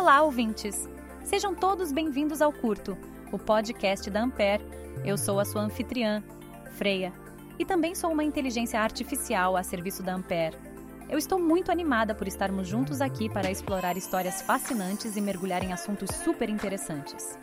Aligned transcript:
Olá, 0.00 0.22
ouvintes! 0.22 0.88
Sejam 1.24 1.56
todos 1.56 1.90
bem-vindos 1.90 2.40
ao 2.40 2.52
Curto, 2.52 2.96
o 3.32 3.38
podcast 3.38 4.08
da 4.08 4.22
Ampere. 4.22 4.64
Eu 5.04 5.18
sou 5.18 5.40
a 5.40 5.44
sua 5.44 5.62
anfitriã, 5.62 6.22
Freia, 6.76 7.12
e 7.58 7.64
também 7.64 7.96
sou 7.96 8.12
uma 8.12 8.22
inteligência 8.22 8.80
artificial 8.80 9.56
a 9.56 9.62
serviço 9.64 10.00
da 10.00 10.14
Ampere. 10.14 10.56
Eu 11.08 11.18
estou 11.18 11.40
muito 11.40 11.72
animada 11.72 12.14
por 12.14 12.28
estarmos 12.28 12.68
juntos 12.68 13.00
aqui 13.00 13.28
para 13.28 13.50
explorar 13.50 13.96
histórias 13.96 14.40
fascinantes 14.40 15.16
e 15.16 15.20
mergulhar 15.20 15.64
em 15.64 15.72
assuntos 15.72 16.10
super 16.10 16.48
interessantes. 16.48 17.36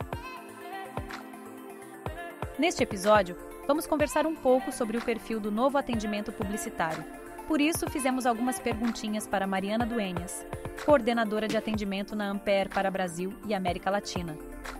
Neste 2.58 2.82
episódio, 2.82 3.36
vamos 3.66 3.86
conversar 3.86 4.26
um 4.26 4.34
pouco 4.34 4.72
sobre 4.72 4.96
o 4.96 5.02
perfil 5.02 5.38
do 5.38 5.52
novo 5.52 5.76
atendimento 5.76 6.32
publicitário. 6.32 7.04
Por 7.46 7.60
isso, 7.60 7.88
fizemos 7.88 8.26
algumas 8.26 8.58
perguntinhas 8.58 9.26
para 9.26 9.46
Mariana 9.46 9.86
Dueñas, 9.86 10.44
coordenadora 10.84 11.46
de 11.46 11.56
atendimento 11.56 12.16
na 12.16 12.28
Ampere 12.28 12.68
para 12.68 12.90
Brasil 12.90 13.32
e 13.46 13.54
América 13.54 13.88
Latina. 13.88 14.36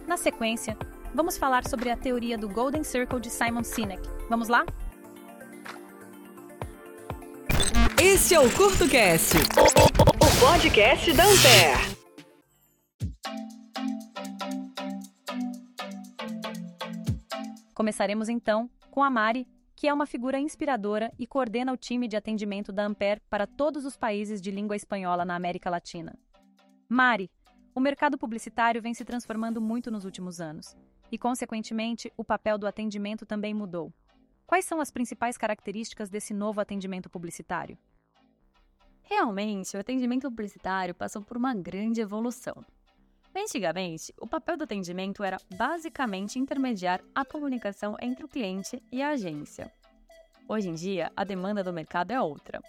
Na 0.07 0.17
sequência, 0.17 0.77
vamos 1.15 1.39
falar 1.39 1.67
sobre 1.67 1.91
a 1.91 1.97
teoria 1.97 2.37
do 2.37 2.49
Golden 2.49 2.83
Circle 2.83 3.21
de 3.21 3.31
Simon 3.31 3.63
Sinek. 3.63 4.03
Vamos 4.29 4.49
lá? 4.49 4.67
Esse 8.03 8.35
é 8.35 8.41
o 8.41 8.51
CurtoCast, 8.53 9.37
o 9.37 10.41
podcast 10.41 11.13
da 11.13 11.25
Ampere. 11.25 11.97
Começaremos 17.73 18.29
então 18.29 18.69
com 18.91 19.05
a 19.05 19.11
Mari, 19.11 19.47
que 19.77 19.87
é 19.87 19.93
uma 19.93 20.07
figura 20.07 20.41
inspiradora 20.41 21.13
e 21.19 21.27
coordena 21.27 21.71
o 21.71 21.77
time 21.77 22.09
de 22.09 22.17
atendimento 22.17 22.73
da 22.73 22.87
Ampere 22.87 23.21
para 23.29 23.47
todos 23.47 23.85
os 23.85 23.95
países 23.95 24.41
de 24.41 24.51
língua 24.51 24.75
espanhola 24.75 25.23
na 25.23 25.37
América 25.37 25.69
Latina. 25.69 26.19
Mari, 26.89 27.31
o 27.75 27.81
mercado 27.81 28.17
publicitário 28.17 28.81
vem 28.81 28.95
se 28.95 29.05
transformando 29.05 29.61
muito 29.61 29.91
nos 29.91 30.07
últimos 30.07 30.41
anos 30.41 30.75
e, 31.13 31.19
consequentemente, 31.19 32.11
o 32.17 32.25
papel 32.25 32.57
do 32.57 32.67
atendimento 32.67 33.27
também 33.27 33.53
mudou. 33.53 33.93
Quais 34.47 34.65
são 34.65 34.81
as 34.81 34.91
principais 34.91 35.37
características 35.37 36.09
desse 36.09 36.33
novo 36.33 36.59
atendimento 36.59 37.11
publicitário? 37.11 37.77
Realmente, 39.03 39.77
o 39.77 39.81
atendimento 39.81 40.29
publicitário 40.31 40.95
passou 40.95 41.21
por 41.21 41.37
uma 41.37 41.55
grande 41.55 42.01
evolução. 42.01 42.65
Antigamente, 43.39 44.15
o 44.19 44.27
papel 44.27 44.57
do 44.57 44.65
atendimento 44.65 45.23
era 45.23 45.37
basicamente 45.55 46.39
intermediar 46.39 47.03
a 47.15 47.23
comunicação 47.23 47.95
entre 48.01 48.25
o 48.25 48.29
cliente 48.29 48.83
e 48.91 49.03
a 49.03 49.11
agência. 49.11 49.71
Hoje 50.49 50.71
em 50.71 50.75
dia, 50.75 51.13
a 51.15 51.23
demanda 51.23 51.63
do 51.63 51.71
mercado 51.71 52.13
é 52.13 52.21
outra. 52.21 52.63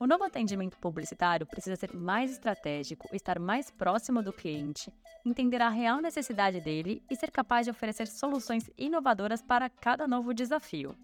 O 0.00 0.08
novo 0.08 0.24
atendimento 0.24 0.76
publicitário 0.78 1.46
precisa 1.46 1.76
ser 1.76 1.94
mais 1.94 2.32
estratégico, 2.32 3.08
estar 3.14 3.38
mais 3.38 3.70
próximo 3.70 4.20
do 4.20 4.32
cliente, 4.32 4.92
entender 5.24 5.62
a 5.62 5.68
real 5.68 6.00
necessidade 6.00 6.60
dele 6.60 7.00
e 7.08 7.14
ser 7.14 7.30
capaz 7.30 7.66
de 7.66 7.70
oferecer 7.70 8.08
soluções 8.08 8.68
inovadoras 8.76 9.40
para 9.40 9.70
cada 9.70 10.08
novo 10.08 10.34
desafio. 10.34 10.96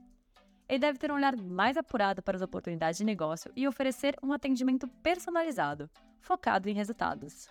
Ele 0.69 0.81
deve 0.81 0.99
ter 0.99 1.13
um 1.13 1.15
olhar 1.15 1.37
mais 1.37 1.77
apurado 1.77 2.21
para 2.21 2.37
as 2.37 2.43
oportunidades 2.43 2.99
de 2.99 3.05
negócio 3.05 3.53
e 3.55 3.69
oferecer 3.69 4.17
um 4.23 4.33
atendimento 4.33 4.89
personalizado, 5.03 5.89
focado 6.21 6.69
em 6.69 6.75
resultados. 6.75 7.49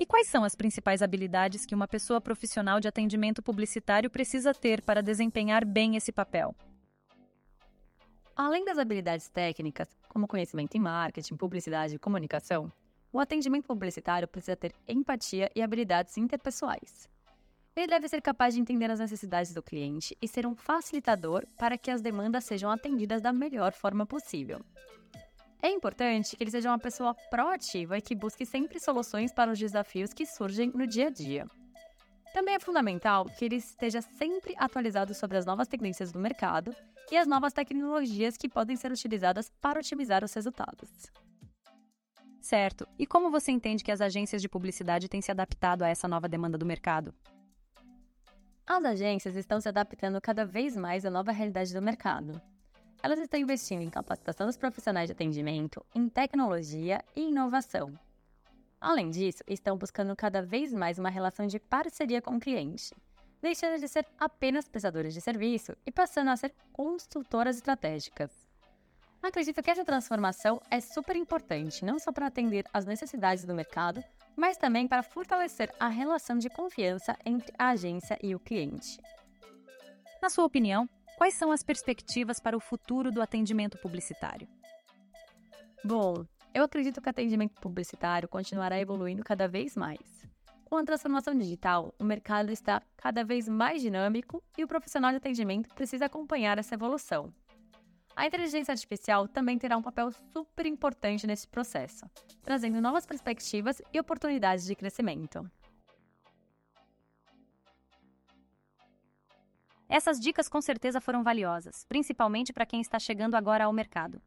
E 0.00 0.06
quais 0.06 0.28
são 0.28 0.44
as 0.44 0.54
principais 0.54 1.02
habilidades 1.02 1.66
que 1.66 1.74
uma 1.74 1.86
pessoa 1.86 2.22
profissional 2.22 2.80
de 2.80 2.88
atendimento 2.88 3.42
publicitário 3.42 4.08
precisa 4.08 4.54
ter 4.54 4.80
para 4.80 5.02
desempenhar 5.02 5.62
bem 5.62 5.94
esse 5.94 6.10
papel? 6.10 6.56
Além 8.34 8.64
das 8.64 8.78
habilidades 8.78 9.28
técnicas, 9.28 9.90
como 10.08 10.26
conhecimento 10.26 10.74
em 10.74 10.80
marketing, 10.80 11.36
publicidade 11.36 11.96
e 11.96 11.98
comunicação, 11.98 12.72
o 13.12 13.20
atendimento 13.20 13.66
publicitário 13.66 14.26
precisa 14.26 14.56
ter 14.56 14.72
empatia 14.88 15.50
e 15.54 15.60
habilidades 15.60 16.16
interpessoais. 16.16 17.06
Ele 17.76 17.88
deve 17.88 18.08
ser 18.08 18.22
capaz 18.22 18.54
de 18.54 18.60
entender 18.62 18.90
as 18.90 19.00
necessidades 19.00 19.52
do 19.52 19.62
cliente 19.62 20.16
e 20.22 20.26
ser 20.26 20.46
um 20.46 20.56
facilitador 20.56 21.44
para 21.58 21.76
que 21.76 21.90
as 21.90 22.00
demandas 22.00 22.44
sejam 22.44 22.70
atendidas 22.70 23.20
da 23.20 23.34
melhor 23.34 23.74
forma 23.74 24.06
possível. 24.06 24.64
É 25.62 25.68
importante 25.68 26.36
que 26.36 26.42
ele 26.42 26.50
seja 26.50 26.70
uma 26.70 26.78
pessoa 26.78 27.14
proativa 27.30 27.98
e 27.98 28.00
que 28.00 28.14
busque 28.14 28.46
sempre 28.46 28.80
soluções 28.80 29.32
para 29.32 29.52
os 29.52 29.58
desafios 29.58 30.12
que 30.12 30.24
surgem 30.24 30.72
no 30.74 30.86
dia 30.86 31.08
a 31.08 31.10
dia. 31.10 31.46
Também 32.32 32.54
é 32.54 32.60
fundamental 32.60 33.26
que 33.26 33.44
ele 33.44 33.56
esteja 33.56 34.00
sempre 34.00 34.54
atualizado 34.56 35.12
sobre 35.14 35.36
as 35.36 35.44
novas 35.44 35.68
tendências 35.68 36.12
do 36.12 36.18
mercado 36.18 36.74
e 37.10 37.16
as 37.16 37.26
novas 37.26 37.52
tecnologias 37.52 38.36
que 38.36 38.48
podem 38.48 38.76
ser 38.76 38.90
utilizadas 38.92 39.50
para 39.60 39.80
otimizar 39.80 40.24
os 40.24 40.32
resultados. 40.32 40.88
Certo. 42.40 42.88
E 42.98 43.06
como 43.06 43.30
você 43.30 43.52
entende 43.52 43.84
que 43.84 43.92
as 43.92 44.00
agências 44.00 44.40
de 44.40 44.48
publicidade 44.48 45.08
têm 45.08 45.20
se 45.20 45.30
adaptado 45.30 45.82
a 45.82 45.88
essa 45.88 46.08
nova 46.08 46.28
demanda 46.28 46.56
do 46.56 46.64
mercado? 46.64 47.12
As 48.66 48.84
agências 48.84 49.36
estão 49.36 49.60
se 49.60 49.68
adaptando 49.68 50.20
cada 50.20 50.46
vez 50.46 50.76
mais 50.76 51.04
à 51.04 51.10
nova 51.10 51.32
realidade 51.32 51.74
do 51.74 51.82
mercado. 51.82 52.40
Elas 53.02 53.18
estão 53.18 53.40
investindo 53.40 53.82
em 53.82 53.88
capacitação 53.88 54.46
dos 54.46 54.58
profissionais 54.58 55.08
de 55.08 55.12
atendimento, 55.12 55.84
em 55.94 56.08
tecnologia 56.08 57.02
e 57.16 57.28
inovação. 57.28 57.98
Além 58.78 59.08
disso, 59.10 59.42
estão 59.46 59.76
buscando 59.76 60.14
cada 60.14 60.42
vez 60.42 60.72
mais 60.72 60.98
uma 60.98 61.08
relação 61.08 61.46
de 61.46 61.58
parceria 61.58 62.20
com 62.20 62.36
o 62.36 62.40
cliente, 62.40 62.94
deixando 63.40 63.80
de 63.80 63.88
ser 63.88 64.06
apenas 64.18 64.68
prestadores 64.68 65.14
de 65.14 65.20
serviço 65.20 65.74
e 65.86 65.90
passando 65.90 66.28
a 66.28 66.36
ser 66.36 66.54
consultoras 66.72 67.56
estratégicas. 67.56 68.30
Acredito 69.22 69.62
que 69.62 69.70
essa 69.70 69.84
transformação 69.84 70.60
é 70.70 70.80
super 70.80 71.16
importante, 71.16 71.84
não 71.84 71.98
só 71.98 72.12
para 72.12 72.26
atender 72.26 72.64
às 72.72 72.84
necessidades 72.86 73.44
do 73.44 73.54
mercado, 73.54 74.02
mas 74.36 74.56
também 74.56 74.86
para 74.86 75.02
fortalecer 75.02 75.70
a 75.78 75.88
relação 75.88 76.38
de 76.38 76.48
confiança 76.48 77.16
entre 77.24 77.52
a 77.58 77.70
agência 77.70 78.18
e 78.22 78.34
o 78.34 78.40
cliente. 78.40 78.98
Na 80.22 80.30
sua 80.30 80.44
opinião, 80.44 80.88
quais 81.20 81.34
são 81.34 81.52
as 81.52 81.62
perspectivas 81.62 82.40
para 82.40 82.56
o 82.56 82.60
futuro 82.60 83.12
do 83.12 83.20
atendimento 83.20 83.76
publicitário? 83.76 84.48
Bom, 85.84 86.24
eu 86.54 86.64
acredito 86.64 86.98
que 86.98 87.06
o 87.06 87.10
atendimento 87.10 87.60
publicitário 87.60 88.26
continuará 88.26 88.80
evoluindo 88.80 89.22
cada 89.22 89.46
vez 89.46 89.76
mais. 89.76 90.26
Com 90.64 90.78
a 90.78 90.82
transformação 90.82 91.34
digital, 91.34 91.94
o 91.98 92.04
mercado 92.04 92.50
está 92.50 92.80
cada 92.96 93.22
vez 93.22 93.46
mais 93.46 93.82
dinâmico 93.82 94.42
e 94.56 94.64
o 94.64 94.66
profissional 94.66 95.10
de 95.10 95.18
atendimento 95.18 95.68
precisa 95.74 96.06
acompanhar 96.06 96.56
essa 96.56 96.74
evolução. 96.74 97.30
A 98.16 98.26
inteligência 98.26 98.72
artificial 98.72 99.28
também 99.28 99.58
terá 99.58 99.76
um 99.76 99.82
papel 99.82 100.10
super 100.32 100.64
importante 100.64 101.26
nesse 101.26 101.46
processo, 101.46 102.06
trazendo 102.42 102.80
novas 102.80 103.04
perspectivas 103.04 103.82
e 103.92 104.00
oportunidades 104.00 104.64
de 104.64 104.74
crescimento. 104.74 105.46
Essas 109.90 110.20
dicas 110.20 110.48
com 110.48 110.60
certeza 110.60 111.00
foram 111.00 111.24
valiosas, 111.24 111.84
principalmente 111.88 112.52
para 112.52 112.64
quem 112.64 112.80
está 112.80 112.96
chegando 112.96 113.34
agora 113.34 113.64
ao 113.64 113.72
mercado. 113.72 114.22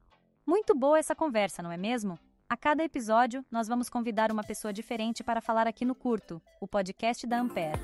Muito 0.45 0.75
boa 0.75 0.99
essa 0.99 1.15
conversa, 1.15 1.63
não 1.63 1.71
é 1.71 1.77
mesmo? 1.77 2.19
A 2.49 2.57
cada 2.57 2.83
episódio, 2.83 3.45
nós 3.49 3.69
vamos 3.69 3.87
convidar 3.87 4.29
uma 4.29 4.43
pessoa 4.43 4.73
diferente 4.73 5.23
para 5.23 5.39
falar 5.39 5.65
aqui 5.65 5.85
no 5.85 5.95
Curto, 5.95 6.41
o 6.59 6.67
podcast 6.67 7.25
da 7.25 7.39
Ampere. 7.39 7.79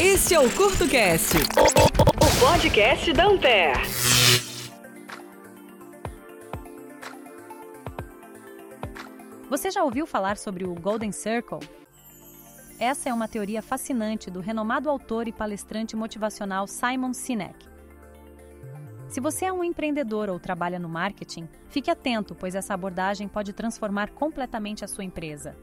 Esse 0.00 0.32
é 0.32 0.38
o 0.38 0.48
CurtoCast, 0.54 1.38
o 1.38 2.40
podcast 2.40 3.12
da 3.12 3.26
Ampere. 3.26 3.80
Você 9.50 9.72
já 9.72 9.82
ouviu 9.82 10.06
falar 10.06 10.36
sobre 10.36 10.64
o 10.64 10.72
Golden 10.72 11.10
Circle? 11.10 11.81
Essa 12.82 13.10
é 13.10 13.14
uma 13.14 13.28
teoria 13.28 13.62
fascinante 13.62 14.28
do 14.28 14.40
renomado 14.40 14.90
autor 14.90 15.28
e 15.28 15.32
palestrante 15.32 15.94
motivacional 15.94 16.66
Simon 16.66 17.12
Sinek. 17.12 17.68
Se 19.06 19.20
você 19.20 19.44
é 19.44 19.52
um 19.52 19.62
empreendedor 19.62 20.28
ou 20.28 20.40
trabalha 20.40 20.80
no 20.80 20.88
marketing, 20.88 21.48
fique 21.68 21.92
atento, 21.92 22.34
pois 22.34 22.56
essa 22.56 22.74
abordagem 22.74 23.28
pode 23.28 23.52
transformar 23.52 24.10
completamente 24.10 24.84
a 24.84 24.88
sua 24.88 25.04
empresa. 25.04 25.56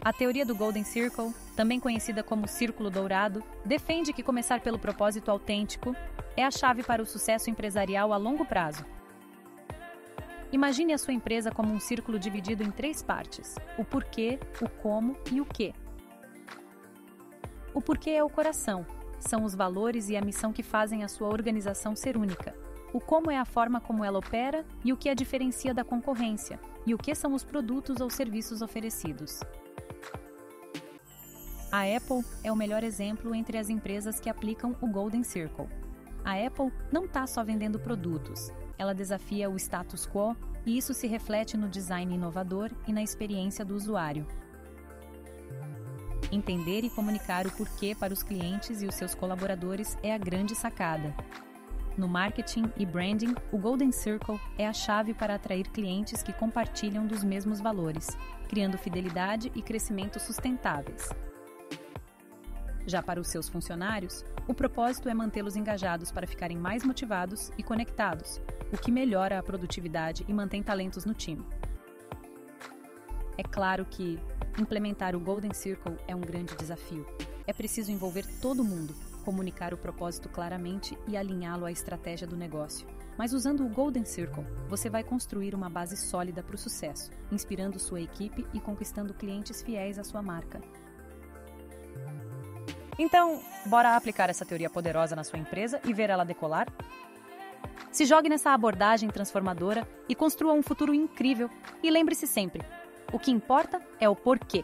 A 0.00 0.12
teoria 0.12 0.46
do 0.46 0.54
Golden 0.54 0.84
Circle, 0.84 1.34
também 1.56 1.80
conhecida 1.80 2.22
como 2.22 2.46
Círculo 2.46 2.88
Dourado, 2.88 3.42
defende 3.64 4.12
que 4.12 4.22
começar 4.22 4.60
pelo 4.60 4.78
propósito 4.78 5.32
autêntico 5.32 5.96
é 6.36 6.44
a 6.44 6.50
chave 6.52 6.84
para 6.84 7.02
o 7.02 7.06
sucesso 7.06 7.50
empresarial 7.50 8.12
a 8.12 8.16
longo 8.16 8.46
prazo. 8.46 8.86
Imagine 10.52 10.92
a 10.92 10.98
sua 10.98 11.14
empresa 11.14 11.50
como 11.50 11.72
um 11.72 11.78
círculo 11.78 12.18
dividido 12.18 12.62
em 12.62 12.70
três 12.70 13.02
partes: 13.02 13.54
o 13.78 13.84
porquê, 13.84 14.38
o 14.60 14.68
como 14.68 15.16
e 15.30 15.40
o 15.40 15.44
que. 15.44 15.72
O 17.72 17.80
porquê 17.80 18.10
é 18.10 18.24
o 18.24 18.28
coração, 18.28 18.84
são 19.20 19.44
os 19.44 19.54
valores 19.54 20.08
e 20.08 20.16
a 20.16 20.20
missão 20.20 20.52
que 20.52 20.62
fazem 20.62 21.04
a 21.04 21.08
sua 21.08 21.28
organização 21.28 21.94
ser 21.94 22.16
única. 22.16 22.54
O 22.92 23.00
como 23.00 23.30
é 23.30 23.38
a 23.38 23.44
forma 23.44 23.80
como 23.80 24.04
ela 24.04 24.18
opera 24.18 24.66
e 24.84 24.92
o 24.92 24.96
que 24.96 25.08
a 25.08 25.14
diferencia 25.14 25.72
da 25.72 25.84
concorrência, 25.84 26.58
e 26.84 26.92
o 26.92 26.98
que 26.98 27.14
são 27.14 27.34
os 27.34 27.44
produtos 27.44 28.00
ou 28.00 28.10
serviços 28.10 28.62
oferecidos. 28.62 29.40
A 31.70 31.82
Apple 31.82 32.24
é 32.42 32.50
o 32.50 32.56
melhor 32.56 32.82
exemplo 32.82 33.32
entre 33.32 33.56
as 33.56 33.68
empresas 33.68 34.18
que 34.18 34.28
aplicam 34.28 34.74
o 34.80 34.88
Golden 34.88 35.22
Circle. 35.22 35.68
A 36.24 36.34
Apple 36.44 36.72
não 36.90 37.04
está 37.04 37.28
só 37.28 37.44
vendendo 37.44 37.78
produtos, 37.78 38.52
ela 38.80 38.94
desafia 38.94 39.50
o 39.50 39.56
status 39.58 40.06
quo 40.06 40.34
e 40.64 40.78
isso 40.78 40.94
se 40.94 41.06
reflete 41.06 41.54
no 41.54 41.68
design 41.68 42.14
inovador 42.14 42.70
e 42.88 42.94
na 42.94 43.02
experiência 43.02 43.62
do 43.62 43.74
usuário. 43.74 44.26
Entender 46.32 46.82
e 46.82 46.88
comunicar 46.88 47.46
o 47.46 47.52
porquê 47.52 47.94
para 47.94 48.14
os 48.14 48.22
clientes 48.22 48.80
e 48.80 48.86
os 48.86 48.94
seus 48.94 49.14
colaboradores 49.14 49.98
é 50.02 50.14
a 50.14 50.18
grande 50.18 50.54
sacada. 50.54 51.14
No 51.94 52.08
marketing 52.08 52.72
e 52.74 52.86
branding, 52.86 53.34
o 53.52 53.58
Golden 53.58 53.92
Circle 53.92 54.40
é 54.56 54.66
a 54.66 54.72
chave 54.72 55.12
para 55.12 55.34
atrair 55.34 55.68
clientes 55.68 56.22
que 56.22 56.32
compartilham 56.32 57.06
dos 57.06 57.22
mesmos 57.22 57.60
valores, 57.60 58.16
criando 58.48 58.78
fidelidade 58.78 59.52
e 59.54 59.60
crescimento 59.60 60.18
sustentáveis. 60.18 61.10
Já 62.86 63.02
para 63.02 63.20
os 63.20 63.28
seus 63.28 63.48
funcionários, 63.48 64.24
o 64.48 64.54
propósito 64.54 65.08
é 65.08 65.14
mantê-los 65.14 65.56
engajados 65.56 66.10
para 66.10 66.26
ficarem 66.26 66.56
mais 66.56 66.82
motivados 66.84 67.50
e 67.56 67.62
conectados, 67.62 68.40
o 68.72 68.78
que 68.78 68.90
melhora 68.90 69.38
a 69.38 69.42
produtividade 69.42 70.24
e 70.28 70.32
mantém 70.32 70.62
talentos 70.62 71.04
no 71.04 71.14
time. 71.14 71.44
É 73.36 73.42
claro 73.42 73.84
que 73.84 74.18
implementar 74.58 75.14
o 75.14 75.20
Golden 75.20 75.52
Circle 75.54 75.96
é 76.06 76.14
um 76.14 76.20
grande 76.20 76.54
desafio. 76.56 77.06
É 77.46 77.52
preciso 77.52 77.90
envolver 77.90 78.24
todo 78.40 78.64
mundo, 78.64 78.94
comunicar 79.24 79.72
o 79.72 79.78
propósito 79.78 80.28
claramente 80.28 80.96
e 81.06 81.16
alinhá-lo 81.16 81.64
à 81.64 81.72
estratégia 81.72 82.26
do 82.26 82.36
negócio. 82.36 82.86
Mas 83.16 83.32
usando 83.32 83.64
o 83.64 83.68
Golden 83.68 84.04
Circle, 84.04 84.44
você 84.68 84.88
vai 84.88 85.04
construir 85.04 85.54
uma 85.54 85.68
base 85.68 85.96
sólida 85.96 86.42
para 86.42 86.54
o 86.54 86.58
sucesso, 86.58 87.10
inspirando 87.30 87.78
sua 87.78 88.00
equipe 88.00 88.46
e 88.54 88.60
conquistando 88.60 89.14
clientes 89.14 89.62
fiéis 89.62 89.98
à 89.98 90.04
sua 90.04 90.22
marca. 90.22 90.60
Então, 93.00 93.40
bora 93.64 93.96
aplicar 93.96 94.28
essa 94.28 94.44
teoria 94.44 94.68
poderosa 94.68 95.16
na 95.16 95.24
sua 95.24 95.38
empresa 95.38 95.80
e 95.86 95.94
ver 95.94 96.10
ela 96.10 96.22
decolar? 96.22 96.68
Se 97.90 98.04
jogue 98.04 98.28
nessa 98.28 98.50
abordagem 98.50 99.08
transformadora 99.08 99.88
e 100.06 100.14
construa 100.14 100.52
um 100.52 100.62
futuro 100.62 100.92
incrível. 100.92 101.48
E 101.82 101.90
lembre-se 101.90 102.26
sempre: 102.26 102.62
o 103.10 103.18
que 103.18 103.30
importa 103.30 103.80
é 103.98 104.06
o 104.06 104.14
porquê. 104.14 104.62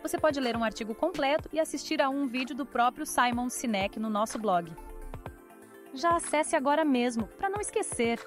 Você 0.00 0.16
pode 0.16 0.38
ler 0.38 0.56
um 0.56 0.62
artigo 0.62 0.94
completo 0.94 1.48
e 1.52 1.58
assistir 1.58 2.00
a 2.00 2.08
um 2.08 2.28
vídeo 2.28 2.54
do 2.54 2.64
próprio 2.64 3.04
Simon 3.04 3.50
Sinek 3.50 3.98
no 3.98 4.08
nosso 4.08 4.38
blog. 4.38 4.72
Já 5.92 6.14
acesse 6.14 6.54
agora 6.54 6.84
mesmo, 6.84 7.26
para 7.26 7.50
não 7.50 7.60
esquecer. 7.60 8.24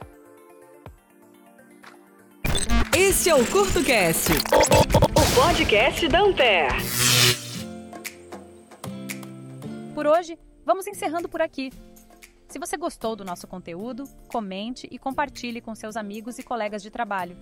Este 2.94 3.30
é 3.30 3.36
o 3.36 3.50
CurtoCast, 3.50 4.34
o 4.34 5.36
podcast 5.36 6.08
da 6.10 6.20
Ampere. 6.20 7.41
Por 10.02 10.08
hoje, 10.08 10.36
vamos 10.66 10.88
encerrando 10.88 11.30
por 11.30 11.44
aqui. 11.44 11.72
Se 12.48 12.58
você 12.58 12.76
gostou 12.76 13.16
do 13.16 13.24
nosso 13.24 13.46
conteúdo, 13.46 14.04
comente 14.30 14.88
e 14.90 14.98
compartilhe 14.98 15.62
com 15.62 15.76
seus 15.76 15.96
amigos 15.96 16.40
e 16.40 16.44
colegas 16.44 16.82
de 16.82 16.90
trabalho. 16.90 17.38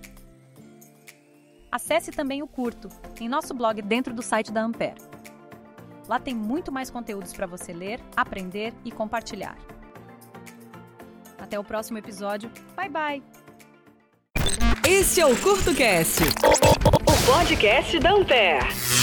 Acesse 1.72 2.10
também 2.10 2.42
o 2.42 2.46
Curto, 2.46 2.90
em 3.18 3.30
nosso 3.30 3.54
blog 3.54 3.80
dentro 3.80 4.12
do 4.12 4.20
site 4.20 4.52
da 4.52 4.60
Ampere. 4.60 5.00
Lá 6.06 6.20
tem 6.20 6.34
muito 6.34 6.70
mais 6.70 6.90
conteúdos 6.90 7.32
para 7.32 7.46
você 7.46 7.72
ler, 7.72 7.98
aprender 8.14 8.74
e 8.84 8.92
compartilhar. 8.92 9.56
Até 11.38 11.58
o 11.58 11.64
próximo 11.64 11.96
episódio. 11.96 12.52
Bye 12.76 12.90
bye! 12.90 13.22
Este 14.86 15.22
é 15.22 15.24
o 15.24 15.34
CurtoCast, 15.40 16.24
o 16.24 17.26
podcast 17.26 17.98
da 18.00 18.12
Ampere. 18.12 18.99